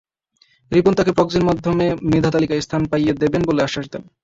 [0.71, 4.03] রিপন তাকে প্রক্সির মাধ্যমে মেধা তালিকায় স্থান পাইয়ে দেবেন বলে আশ্বাস দেন।